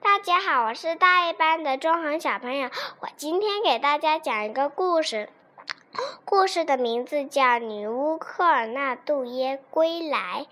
[0.00, 2.70] 大家好，我是大一班的钟恒小朋友。
[3.00, 5.28] 我今天给大家讲一个故事，
[6.24, 10.46] 故事的名字叫《女巫科尔纳杜耶归来》。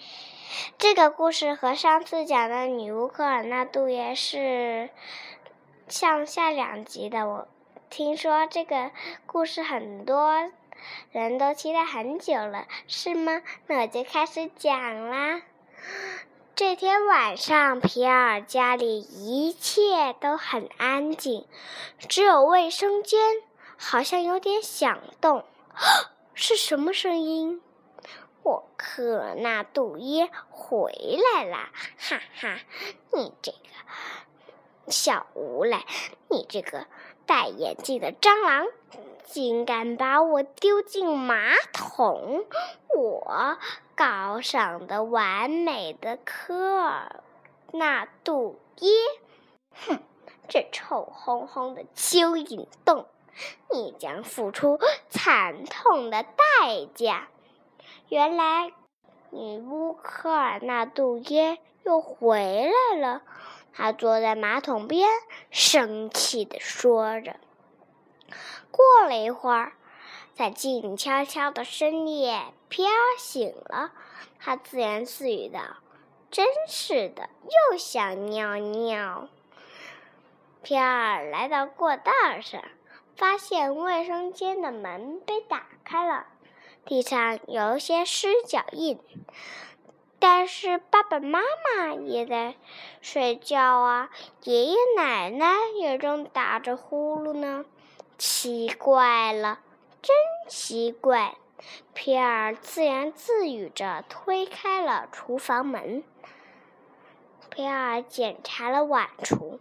[0.79, 4.91] 这个故事和上次讲的女巫科尔纳杜耶是
[5.87, 7.29] 上下两集的。
[7.29, 7.49] 我
[7.89, 8.91] 听说这个
[9.27, 10.51] 故事很多
[11.13, 13.43] 人都期待很久了，是吗？
[13.69, 15.43] 那我就开始讲啦。
[16.61, 21.47] 这天晚上，皮尔家里一切都很安静，
[22.07, 23.19] 只有卫生间
[23.79, 25.47] 好像有点响动。
[26.35, 27.63] 是什么声音？
[28.43, 30.93] 我科尔纳杜耶回
[31.35, 31.71] 来啦！
[31.97, 32.59] 哈哈，
[33.15, 33.59] 你这个
[34.89, 35.87] 小无赖，
[36.29, 36.87] 你这个
[37.25, 38.67] 戴眼镜的蟑螂，
[39.33, 42.45] 竟敢把我丢进马桶！
[42.97, 43.59] 我。
[43.95, 47.23] 高尚的、完美的科尔
[47.71, 48.91] 纳杜耶，
[49.87, 50.01] 哼！
[50.49, 53.07] 这臭烘烘的蚯蚓洞，
[53.71, 57.29] 你将付出惨痛的代价。
[58.09, 58.73] 原来，
[59.31, 63.23] 女巫科尔纳杜耶又回来了。
[63.73, 65.09] 她坐在马桶边，
[65.51, 67.37] 生气地说着。
[68.71, 69.73] 过了一会儿。
[70.33, 73.93] 在静悄悄的深夜，皮尔醒了，
[74.39, 75.61] 他自言自语道
[76.31, 77.29] ：“真是的，
[77.71, 79.29] 又想尿尿。”
[80.63, 82.63] 皮尔来到过道上，
[83.17, 86.27] 发现卫生间的门被打开了，
[86.87, 88.99] 地上有一些湿脚印，
[90.19, 92.55] 但是爸爸妈妈也在
[93.03, 94.11] 睡觉啊，
[94.45, 97.67] 爷爷奶奶也正打着呼噜呢，
[98.21, 99.61] 奇怪了。
[100.03, 100.15] 真
[100.47, 101.39] 奇怪，
[101.95, 106.05] 皮尔自言自语着推开了厨房门。
[107.49, 109.59] 皮尔检查了碗橱，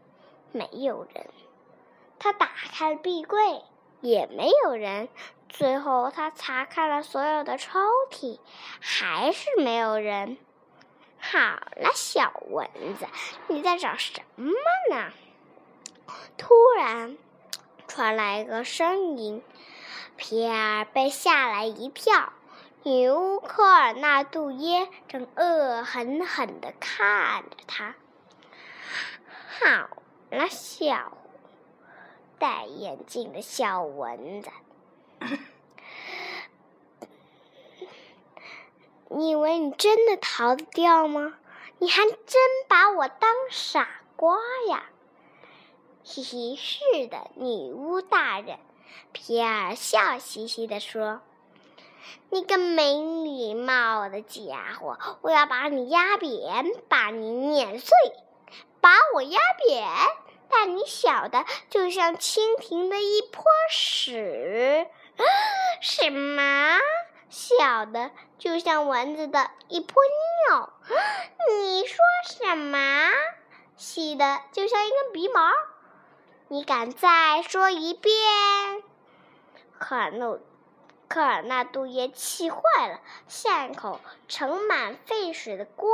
[0.51, 1.27] 没有人。
[2.19, 3.61] 他打开了壁柜，
[4.01, 5.07] 也没有人。
[5.47, 7.79] 最后，他查看了所有的抽
[8.11, 8.39] 屉，
[8.81, 10.37] 还是没有人。
[11.17, 11.39] 好
[11.77, 13.07] 了，小蚊子，
[13.47, 14.51] 你在找什么
[14.91, 15.13] 呢？
[16.37, 17.17] 突然，
[17.99, 19.43] 传来一个声音。
[20.15, 22.31] 皮尔被吓了一跳，
[22.83, 27.95] 女巫科尔纳杜耶正恶狠狠地看着他。
[29.59, 29.89] 好
[30.31, 31.11] 了，小
[32.37, 34.49] 戴眼镜的小蚊子，
[39.09, 41.33] 你以为你真的逃得掉吗？
[41.79, 44.37] 你还真把我当傻瓜
[44.69, 44.85] 呀！
[46.09, 48.57] 嘻嘻，是的，女巫大人。
[49.11, 51.21] 皮尔笑嘻嘻地说
[52.31, 57.91] ：“你个没礼貌的家伙，我要把你压扁，把你碾碎，
[58.81, 59.87] 把我压扁，
[60.49, 64.87] 但你小的就像蜻蜓的一泼屎。
[65.79, 66.79] 什么？
[67.29, 68.09] 小的
[68.39, 70.01] 就像蚊子的一泼
[70.49, 70.73] 尿？
[71.51, 73.11] 你说什么？
[73.77, 75.51] 细的就像一根鼻毛？
[76.49, 78.13] 你敢再说一遍？”
[79.77, 80.39] 科尔诺，
[81.07, 85.89] 科尔纳杜耶气坏了，像一口盛满沸水的锅。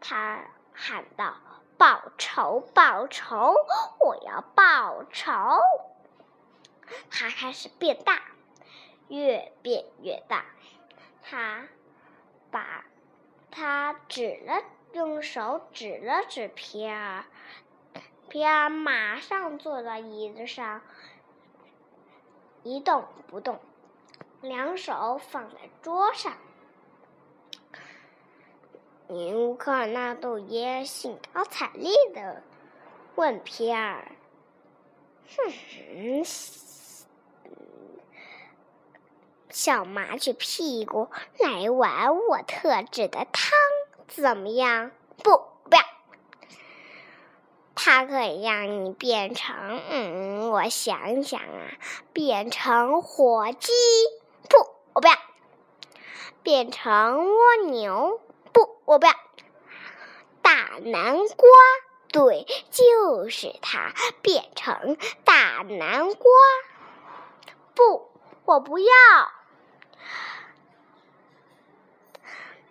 [0.00, 0.40] 他
[0.72, 1.36] 喊道
[1.76, 2.60] ：“报仇！
[2.72, 3.54] 报仇！
[3.98, 5.32] 我要报仇！”
[7.10, 8.22] 他开始变大，
[9.08, 10.44] 越变越大。
[11.22, 11.66] 他
[12.52, 12.84] 把，
[13.50, 17.24] 他指了，用手指了指皮尔，
[18.28, 20.82] 皮尔马上坐到椅子上。
[22.62, 23.60] 一动不动，
[24.40, 26.32] 两手放在桌上。
[29.08, 32.42] 女巫科尔纳杜耶兴高采烈的
[33.14, 34.10] 问皮尔
[35.36, 36.24] ：“哼，
[39.48, 43.52] 小麻雀屁股，来碗我特制的汤，
[44.08, 44.90] 怎么样？”
[45.22, 45.55] 不。
[47.86, 49.54] 它可以让你变成，
[49.88, 51.70] 嗯，我想想啊，
[52.12, 53.72] 变成火鸡，
[54.48, 54.56] 不，
[54.92, 55.14] 我不要；
[56.42, 58.20] 变成蜗牛，
[58.52, 59.12] 不，我不要；
[60.42, 61.48] 大南瓜，
[62.10, 66.28] 对，就是它，变成大南瓜，
[67.76, 68.10] 不，
[68.46, 68.86] 我不要。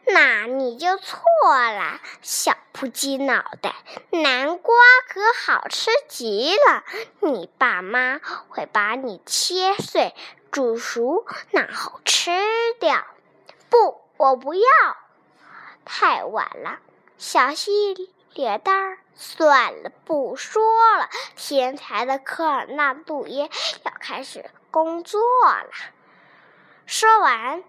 [0.08, 1.18] 那你就错
[1.52, 3.76] 了，小扑鸡脑袋！
[4.12, 4.76] 南瓜
[5.08, 6.84] 可好吃极了，
[7.22, 8.20] 你爸妈
[8.50, 10.14] 会把你切碎、
[10.52, 12.32] 煮熟，然后吃
[12.80, 13.04] 掉。
[13.70, 14.62] 不，我不要。
[15.86, 16.80] 太晚了，
[17.18, 20.64] 小溪脸蛋儿，算了，不说
[20.98, 21.10] 了。
[21.36, 23.50] 天才的科尔纳杜耶
[23.84, 25.70] 要开始工作了。
[26.86, 27.64] 说完，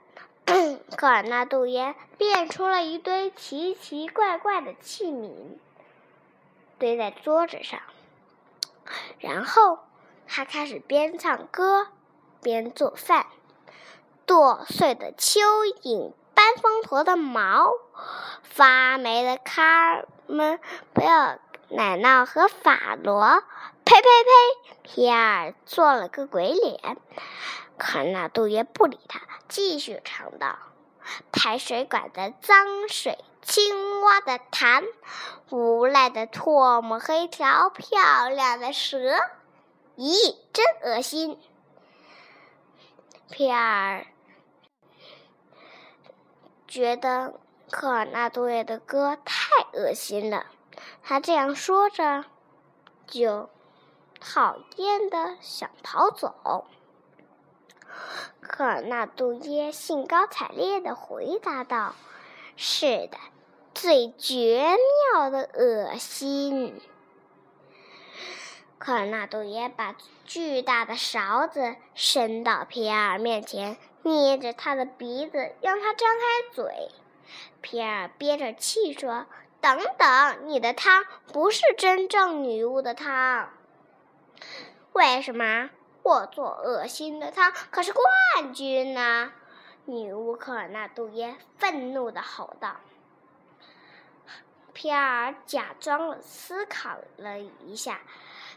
[0.95, 5.59] 科尔纳杜耶变出了一堆奇奇怪怪的器皿，
[6.79, 7.81] 堆在桌子上。
[9.19, 9.81] 然后
[10.29, 11.89] 他开始边唱歌
[12.41, 13.27] 边做饭，
[14.27, 15.41] 剁碎的蚯
[15.83, 16.13] 蚓。
[16.35, 17.73] 斑蜂头的毛，
[18.43, 20.61] 发霉的卡门
[20.93, 21.39] 不要
[21.71, 23.43] 奶酪和法罗，
[23.87, 24.83] 呸呸呸！
[24.83, 26.99] 皮尔做了个鬼脸。
[27.79, 30.59] 可纳杜耶不理他，继续唱道
[31.33, 34.85] ：“排水管的脏水，青蛙的痰，
[35.51, 38.99] 无赖的唾沫和一条漂亮的蛇。
[39.97, 41.39] 咦，真恶心！”
[43.31, 44.07] 皮尔。
[46.69, 50.47] 觉得科尔纳多耶的歌太恶心了，
[51.03, 52.25] 他这样说着，
[53.07, 53.49] 就
[54.21, 56.67] 讨厌的想跑走。
[58.41, 61.95] 科尔纳杜耶兴高采烈的回答道
[62.57, 63.19] ：“是的，
[63.75, 64.77] 最绝
[65.13, 66.81] 妙的恶心。”
[68.79, 73.77] 科尔纳杜耶把巨大的勺子伸到皮埃尔面前。
[74.03, 76.93] 捏着他的鼻子，让他张开嘴。
[77.61, 79.27] 皮埃尔憋着气说
[79.61, 83.51] ：“等等，你的汤不是真正女巫的汤。
[84.93, 85.71] 为什么？
[86.07, 89.33] 我做恶心的汤可是冠军呢！”
[89.87, 92.77] 女巫科尔纳杜耶愤怒地吼道。
[94.73, 98.01] 皮尔假装思考了一下，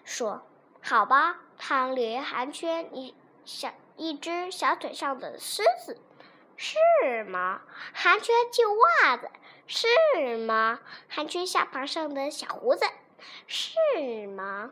[0.04, 0.44] 说
[0.84, 3.16] ：“好吧，汤里还缺一
[3.46, 6.00] 小。”一只小腿上的虱子，
[6.56, 6.78] 是
[7.26, 7.64] 吗？
[7.92, 9.30] 还缺旧袜子，
[9.68, 10.80] 是吗？
[11.10, 12.86] 还缺下巴上的小胡子，
[13.46, 14.72] 是吗？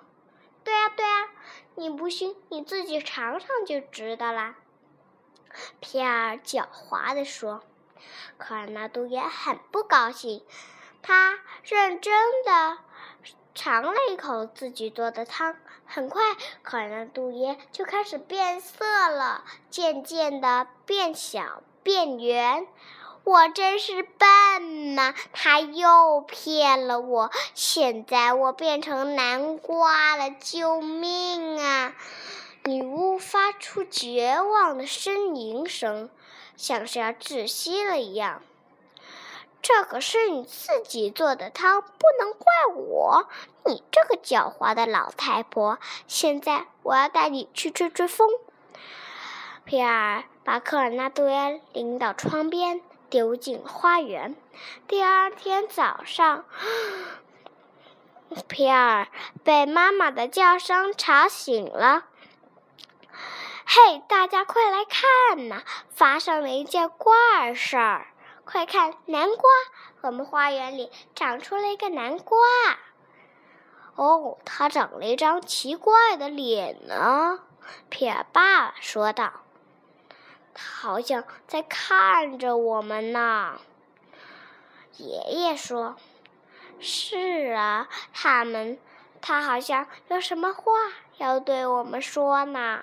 [0.67, 1.29] 对啊，对啊，
[1.75, 4.55] 你不信，你自己尝尝就知道啦。
[5.79, 7.63] 皮尔狡猾地说。
[8.37, 10.43] 可尔纳杜也很不高兴，
[11.01, 12.79] 他认真的。
[13.55, 15.55] 尝了一口自己做的汤，
[15.85, 16.21] 很快，
[16.63, 22.67] 可尔纳杜爷就开始变色了，渐渐的变小变圆。
[23.23, 25.13] 我真是笨呐！
[25.31, 30.31] 他又骗了我，现在我变成南瓜了！
[30.31, 31.95] 救命啊！
[32.65, 36.09] 女巫发出绝望的呻吟声，
[36.57, 38.41] 像是要窒息了一样。
[39.61, 42.45] 这可是你自己做的汤，不能怪
[42.75, 43.27] 我。
[43.65, 45.77] 你这个狡猾的老太婆！
[46.07, 48.29] 现在我要带你去吹吹风。
[49.65, 51.29] 皮尔把科尔纳多
[51.73, 54.35] 领到窗边，丢进花园。
[54.87, 56.45] 第二天早上，
[58.47, 59.07] 皮尔
[59.43, 62.05] 被妈妈的叫声吵醒了。
[63.65, 65.63] 嘿，大家快来看呐！
[65.89, 68.07] 发生了一件怪事儿。
[68.45, 69.49] 快看，南瓜！
[70.01, 72.37] 我们花园里长出了一个南瓜。
[73.95, 77.39] 哦，它长了一张奇怪的脸呢。
[77.89, 79.33] 皮尔爸爸说道
[80.57, 83.59] ：“好像在看着我们呢。”
[84.97, 85.95] 爷爷说
[86.81, 88.77] ：“是啊，他们，
[89.21, 90.73] 他好像有什么话
[91.17, 92.81] 要对我们说呢。”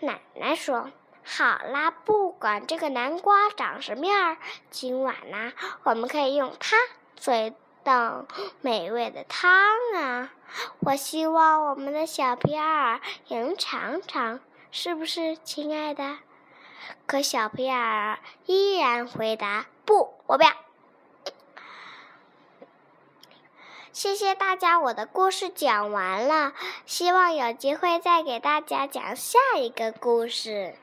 [0.00, 0.90] 奶奶说。
[1.28, 4.36] 好啦，不管这个南瓜长什么样，
[4.70, 5.52] 今晚呢，
[5.82, 6.76] 我们可以用它
[7.16, 7.52] 做一
[7.82, 8.26] 道
[8.60, 9.50] 美味的汤
[9.96, 10.30] 啊！
[10.78, 14.38] 我希望我们的小皮尔也能尝尝，
[14.70, 16.18] 是不是，亲爱的？
[17.06, 20.50] 可小皮尔依然回答：“不，我不要。”
[23.92, 26.52] 谢谢大家，我的故事讲完了，
[26.84, 30.76] 希望有机会再给大家讲下一个故事。